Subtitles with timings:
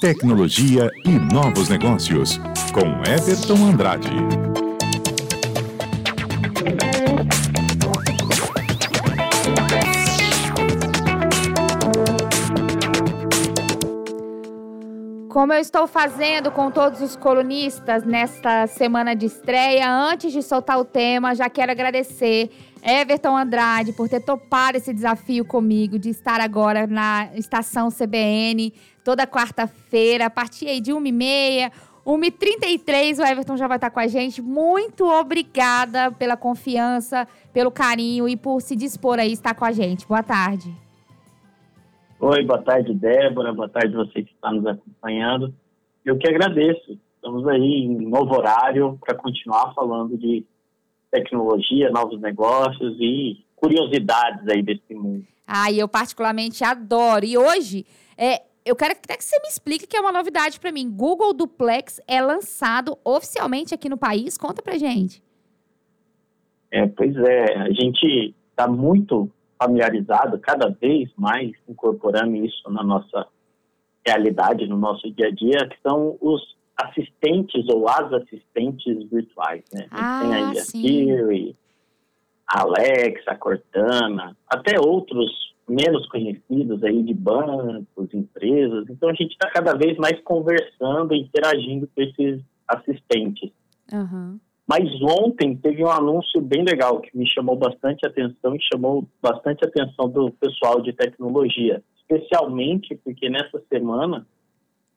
[0.00, 2.38] Tecnologia e novos negócios,
[2.72, 4.08] com Everton Andrade.
[15.28, 20.78] Como eu estou fazendo com todos os colunistas nesta semana de estreia, antes de soltar
[20.78, 22.50] o tema, já quero agradecer
[22.82, 28.72] Everton Andrade por ter topado esse desafio comigo de estar agora na estação CBN
[29.04, 31.70] toda quarta-feira, a partir aí de 1h30,
[32.06, 34.42] 1h33, o Everton já vai estar com a gente.
[34.42, 40.06] Muito obrigada pela confiança, pelo carinho e por se dispor aí estar com a gente.
[40.06, 40.74] Boa tarde.
[42.20, 43.52] Oi, boa tarde, Débora.
[43.52, 45.54] Boa tarde você que está nos acompanhando.
[46.04, 46.98] Eu que agradeço.
[47.16, 50.44] Estamos aí em novo horário para continuar falando de
[51.10, 55.24] tecnologia, novos negócios e curiosidades aí desse mundo.
[55.46, 57.24] Ah, eu particularmente adoro.
[57.24, 60.72] E hoje, é, eu quero até que você me explique que é uma novidade para
[60.72, 60.90] mim.
[60.90, 64.38] Google Duplex é lançado oficialmente aqui no país.
[64.38, 65.22] Conta pra gente.
[66.70, 73.26] É, pois é, a gente está muito familiarizado, cada vez mais incorporando isso na nossa
[74.04, 79.86] realidade, no nosso dia a dia, que são os assistentes ou as assistentes virtuais, né?
[79.90, 80.82] Ah, tem aí a sim.
[80.82, 81.56] Siri,
[82.46, 88.86] a Alexa, a Cortana, até outros menos conhecidos aí de bancos, empresas.
[88.90, 93.50] Então a gente está cada vez mais conversando, interagindo com esses assistentes.
[93.92, 94.38] Uhum.
[94.66, 99.64] Mas ontem teve um anúncio bem legal que me chamou bastante atenção e chamou bastante
[99.64, 104.26] atenção do pessoal de tecnologia, especialmente porque nessa semana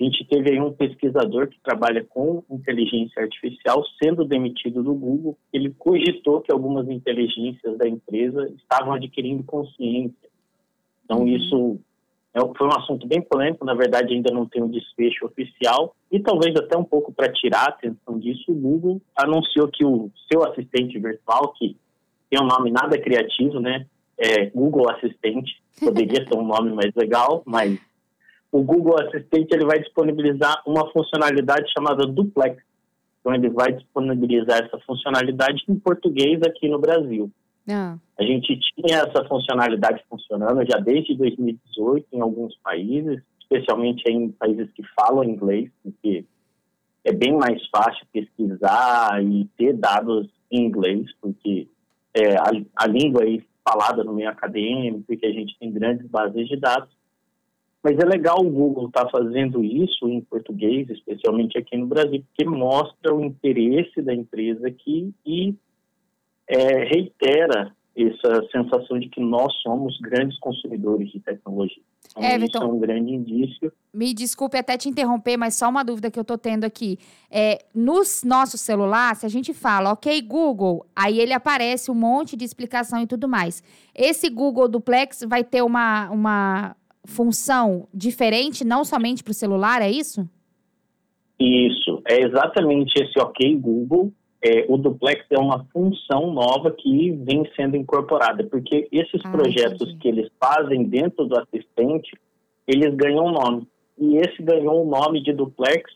[0.00, 5.36] a gente teve aí um pesquisador que trabalha com inteligência artificial sendo demitido do Google.
[5.52, 10.27] Ele cogitou que algumas inteligências da empresa estavam adquirindo consciência.
[11.08, 11.80] Então isso
[12.34, 16.20] é, foi um assunto bem polêmico, na verdade ainda não tem um desfecho oficial e
[16.20, 20.44] talvez até um pouco para tirar a atenção disso, o Google anunciou que o seu
[20.44, 21.76] assistente virtual, que
[22.28, 23.86] tem um nome nada criativo, né,
[24.18, 27.78] é Google Assistente, poderia ter um nome mais legal, mas
[28.52, 32.62] o Google Assistente ele vai disponibilizar uma funcionalidade chamada Duplex.
[33.20, 37.30] Então ele vai disponibilizar essa funcionalidade em português aqui no Brasil.
[37.68, 37.98] Ah.
[38.18, 44.70] A gente tinha essa funcionalidade funcionando já desde 2018 em alguns países, especialmente em países
[44.72, 46.24] que falam inglês, porque
[47.04, 51.68] é bem mais fácil pesquisar e ter dados em inglês, porque
[52.14, 56.06] é a, a língua aí falada no meio acadêmico e que a gente tem grandes
[56.08, 56.96] bases de dados.
[57.82, 62.44] Mas é legal o Google estar fazendo isso em português, especialmente aqui no Brasil, porque
[62.44, 65.54] mostra o interesse da empresa aqui e
[66.48, 71.82] é, reitera essa sensação de que nós somos grandes consumidores de tecnologia.
[72.10, 72.46] Então, Everton.
[72.46, 73.72] isso é um grande indício.
[73.92, 76.96] Me desculpe até te interromper, mas só uma dúvida que eu tô tendo aqui.
[77.28, 82.36] É, no nosso celular, se a gente fala, ok, Google, aí ele aparece um monte
[82.36, 83.62] de explicação e tudo mais.
[83.94, 89.90] Esse Google Duplex vai ter uma, uma função diferente, não somente para o celular, é
[89.90, 90.28] isso?
[91.40, 94.12] Isso, é exatamente esse OK Google.
[94.42, 99.82] É, o Duplex é uma função nova que vem sendo incorporada, porque esses Ah, projetos
[99.88, 99.98] entendi.
[99.98, 102.16] que eles fazem dentro do assistente,
[102.66, 103.66] eles ganham um nome.
[103.98, 105.90] E esse ganhou o nome de Duplex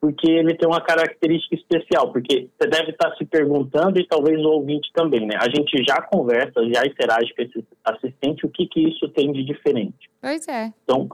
[0.00, 4.50] porque ele tem uma característica especial, porque você deve estar se perguntando e talvez o
[4.50, 5.34] ouvinte também, né?
[5.40, 9.42] A gente já conversa, já interage com esse assistente, o que que isso tem de
[9.42, 10.10] diferente?
[10.20, 10.70] Pois é.
[10.84, 11.08] Então,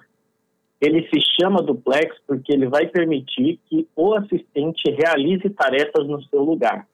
[0.80, 6.42] ele se chama duplex porque ele vai permitir que o assistente realize tarefas no seu
[6.42, 6.88] lugar.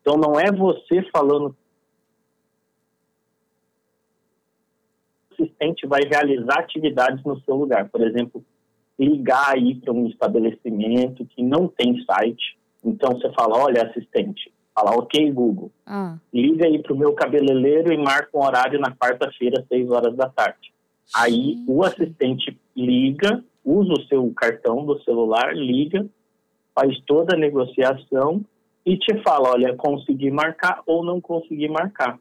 [0.00, 1.54] Então, não é você falando.
[5.30, 7.88] O assistente vai realizar atividades no seu lugar.
[7.88, 8.44] Por exemplo,
[8.98, 12.58] ligar aí para um estabelecimento que não tem site.
[12.84, 17.92] Então, você fala: olha, assistente, fala, ok, Google Ah, liga aí para o meu cabeleireiro
[17.92, 20.72] e marca um horário na quarta-feira, às 6 horas da tarde.
[21.14, 26.06] Aí o assistente liga, usa o seu cartão do celular, liga,
[26.74, 28.44] faz toda a negociação
[28.84, 32.18] e te fala, olha, consegui marcar ou não consegui marcar.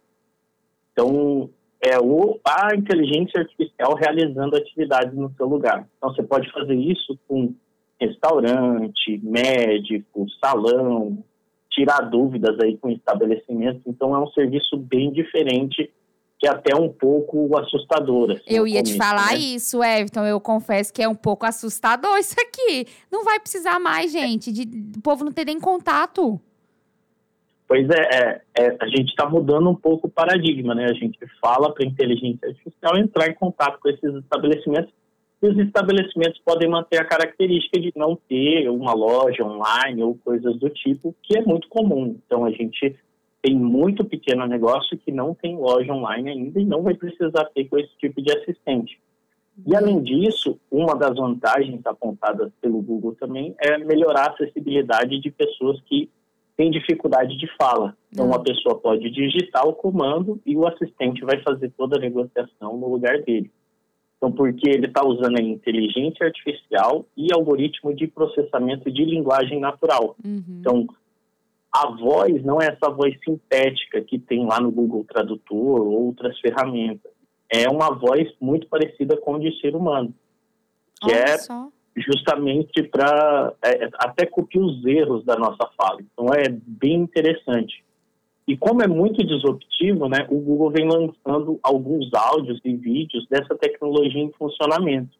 [0.92, 1.50] Então,
[1.81, 5.88] é o, a inteligência artificial realizando atividades no seu lugar.
[5.98, 7.53] Então, você pode fazer isso com
[8.00, 11.24] restaurante, médico, salão,
[11.71, 13.81] tirar dúvidas aí com estabelecimento.
[13.88, 15.89] Então, é um serviço bem diferente
[16.39, 18.31] que é até um pouco assustador.
[18.31, 19.39] assim, eu ia te começo, falar né?
[19.39, 20.25] isso, Everton.
[20.25, 22.88] Eu confesso que é um pouco assustador isso aqui.
[23.12, 24.63] Não vai precisar mais, gente, de
[24.97, 26.39] o povo não ter nem contato.
[27.68, 30.86] Pois é, é, é, a gente está mudando um pouco o paradigma, né?
[30.86, 34.91] A gente fala para a inteligência artificial entrar em contato com esses estabelecimentos
[35.44, 40.57] E os estabelecimentos podem manter a característica de não ter uma loja online ou coisas
[40.57, 42.18] do tipo, que é muito comum.
[42.25, 42.97] Então, a gente
[43.41, 47.65] tem muito pequeno negócio que não tem loja online ainda e não vai precisar ter
[47.65, 49.00] com esse tipo de assistente.
[49.65, 55.31] E, além disso, uma das vantagens apontadas pelo Google também é melhorar a acessibilidade de
[55.31, 56.09] pessoas que
[56.56, 57.95] têm dificuldade de fala.
[58.12, 62.77] Então, uma pessoa pode digitar o comando e o assistente vai fazer toda a negociação
[62.77, 63.51] no lugar dele.
[64.18, 70.15] Então, porque ele está usando a inteligência artificial e algoritmo de processamento de linguagem natural.
[70.24, 70.44] Uhum.
[70.59, 70.88] Então,
[71.71, 76.39] a voz não é essa voz sintética que tem lá no Google Tradutor ou outras
[76.39, 77.12] ferramentas.
[77.51, 80.13] É uma voz muito parecida com a de ser humano,
[81.01, 81.68] que Olha é só.
[81.95, 86.00] justamente para é, até copia os erros da nossa fala.
[86.01, 87.83] Então é bem interessante.
[88.48, 93.56] E como é muito disruptivo, né, o Google vem lançando alguns áudios e vídeos dessa
[93.56, 95.15] tecnologia em funcionamento.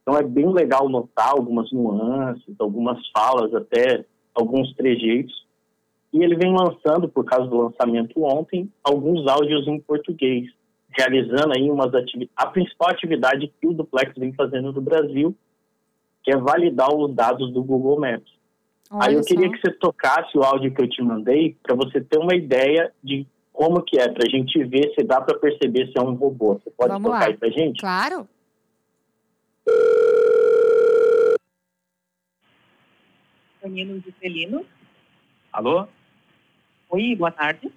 [0.00, 5.45] Então é bem legal notar algumas nuances, algumas falas, até alguns trejeitos.
[6.16, 10.50] E ele vem lançando, por causa do lançamento ontem, alguns áudios em português,
[10.88, 11.92] realizando aí umas.
[12.34, 15.36] A principal atividade que o Duplex vem fazendo no Brasil,
[16.24, 18.32] que é validar os dados do Google Maps.
[18.92, 19.52] Aí Olha eu queria só.
[19.52, 23.26] que você tocasse o áudio que eu te mandei para você ter uma ideia de
[23.52, 26.54] como que é, para a gente ver se dá para perceber se é um robô.
[26.54, 27.26] Você pode Vamos tocar lá.
[27.26, 27.78] aí para gente?
[27.78, 28.26] Claro.
[33.60, 34.64] Danilo Juscelino.
[35.52, 35.86] Alô?
[36.88, 37.70] Oi, boa tarde.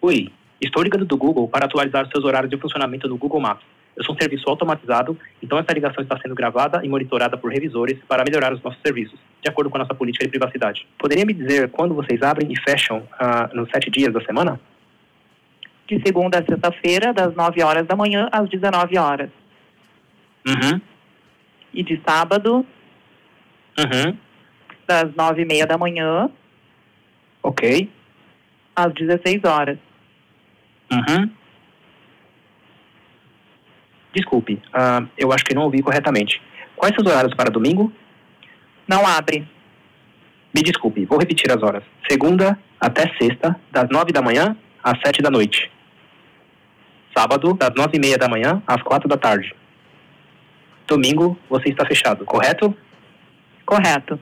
[0.00, 0.28] Oi,
[0.60, 3.64] estou ligando do Google para atualizar seus horários de funcionamento do Google Maps.
[3.96, 7.98] Eu sou um serviço automatizado, então essa ligação está sendo gravada e monitorada por revisores
[8.06, 10.86] para melhorar os nossos serviços, de acordo com a nossa política de privacidade.
[10.96, 14.60] Poderia me dizer quando vocês abrem e fecham ah, nos sete dias da semana?
[15.88, 19.30] De segunda a sexta-feira, das 9 horas da manhã às 19 horas.
[20.46, 20.80] Uhum,
[21.74, 22.64] E de sábado,
[23.76, 24.16] uhum,
[24.86, 26.30] das 9 e meia da manhã
[27.42, 27.90] ok,
[28.86, 29.78] às 16 horas.
[30.92, 31.30] uhum.
[34.12, 36.42] Desculpe, ah, eu acho que não ouvi corretamente.
[36.74, 37.92] Quais são os horários para domingo?
[38.88, 39.46] Não abre.
[40.52, 41.84] Me desculpe, vou repetir as horas.
[42.10, 45.70] Segunda até sexta, das nove da manhã às sete da noite.
[47.16, 49.54] Sábado, das nove e meia da manhã às quatro da tarde.
[50.88, 52.76] Domingo, você está fechado, correto?
[53.64, 54.18] Correto.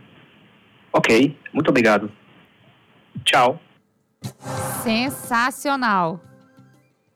[0.93, 2.11] Ok, muito obrigado.
[3.25, 3.59] Tchau.
[4.83, 6.21] Sensacional.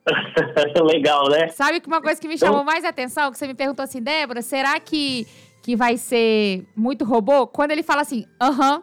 [0.84, 1.48] Legal, né?
[1.48, 4.42] Sabe que uma coisa que me chamou mais atenção, que você me perguntou assim, Débora,
[4.42, 5.26] será que,
[5.62, 7.46] que vai ser muito robô?
[7.46, 8.82] Quando ele fala assim, aham,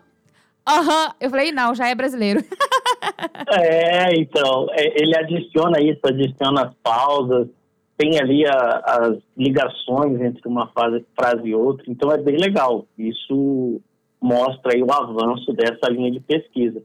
[0.67, 2.43] aham, eu falei, não, já é brasileiro.
[3.51, 7.47] É, então, é, ele adiciona isso, adiciona as pausas,
[7.97, 12.85] tem ali a- as ligações entre uma fase, frase e outra, então é bem legal.
[12.97, 13.81] Isso
[14.21, 16.81] mostra aí o avanço dessa linha de pesquisa.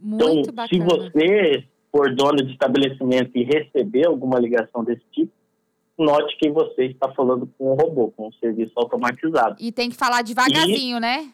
[0.00, 0.84] Muito então, se bacana.
[0.84, 5.32] você for dono de estabelecimento e receber alguma ligação desse tipo,
[5.98, 9.56] note que você está falando com um robô, com um serviço automatizado.
[9.58, 11.32] E tem que falar devagarzinho, né?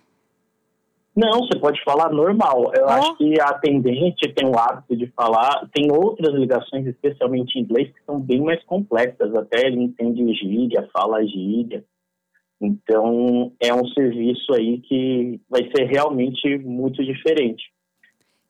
[1.16, 2.72] Não, você pode falar normal.
[2.74, 2.88] Eu Ó.
[2.88, 5.68] acho que a atendente tem o hábito de falar.
[5.72, 9.32] Tem outras ligações, especialmente em inglês, que são bem mais complexas.
[9.34, 11.84] Até ele entende gíria, fala gíria.
[12.60, 17.62] Então, é um serviço aí que vai ser realmente muito diferente.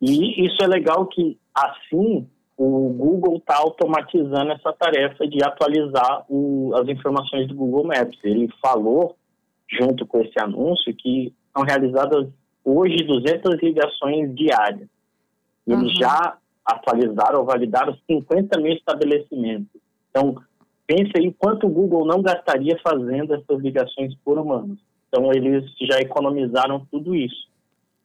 [0.06, 6.72] E isso é legal que, assim, o Google está automatizando essa tarefa de atualizar o-
[6.76, 8.18] as informações do Google Maps.
[8.22, 9.16] Ele falou,
[9.68, 12.28] junto com esse anúncio, que são realizadas
[12.64, 14.88] hoje 200 ligações diárias.
[15.66, 15.94] E Eles Aham.
[15.98, 19.80] já atualizaram ou validaram 50 mil estabelecimentos.
[20.10, 20.34] Então,
[20.86, 24.78] pense aí quanto o Google não gastaria fazendo essas ligações por humanos.
[25.08, 27.48] Então, eles já economizaram tudo isso.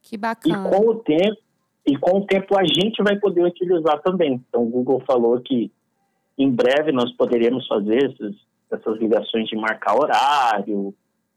[0.01, 0.69] Que E bacana.
[0.69, 1.37] com o tempo,
[1.85, 4.41] e com o tempo a gente vai poder utilizar também.
[4.47, 5.71] Então, o Google falou que
[6.37, 8.35] em breve nós poderemos fazer essas,
[8.71, 10.93] essas ligações de marcar horário,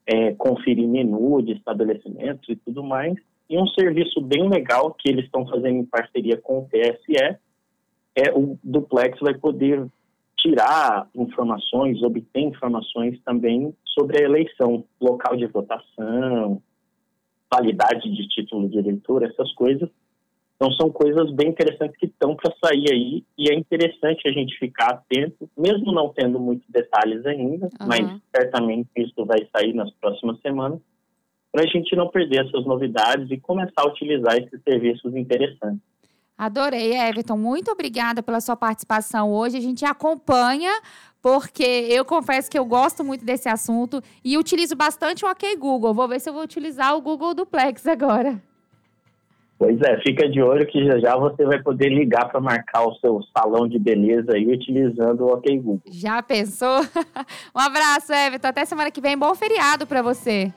[0.06, 3.14] é, conferir menu de estabelecimentos e tudo mais.
[3.49, 7.38] E um serviço bem legal que eles estão fazendo em parceria com o TSE
[8.14, 9.87] é o Duplex vai poder
[10.37, 16.61] tirar informações, obter informações também sobre a eleição, local de votação,
[17.50, 19.88] validade de título de eleitor, essas coisas.
[20.62, 24.57] Então são coisas bem interessantes que estão para sair aí e é interessante a gente
[24.61, 27.88] ficar atento, mesmo não tendo muitos detalhes ainda, Aham.
[27.88, 30.78] mas certamente isso vai sair nas próximas semanas,
[31.50, 35.83] para a gente não perder essas novidades e começar a utilizar esses serviços interessantes.
[36.38, 37.37] Adorei, Everton.
[37.37, 39.57] Muito obrigada pela sua participação hoje.
[39.57, 40.71] A gente acompanha,
[41.21, 45.92] porque eu confesso que eu gosto muito desse assunto e utilizo bastante o OK Google.
[45.92, 48.40] Vou ver se eu vou utilizar o Google Duplex agora.
[49.62, 52.97] Pois é, fica de olho que já já você vai poder ligar para marcar o
[52.97, 55.81] seu salão de beleza aí utilizando o OK Google.
[55.87, 56.81] Já pensou?
[57.54, 58.49] um abraço, Everton.
[58.49, 59.16] Até semana que vem.
[59.16, 60.52] Bom feriado para você.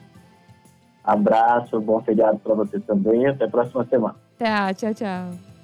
[1.03, 3.27] Abraço, bom feriado para você também.
[3.27, 4.15] Até a próxima semana.
[4.39, 5.54] Tá, tchau, tchau.